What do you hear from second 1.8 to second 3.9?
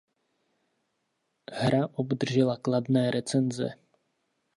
obdržela kladné recenze.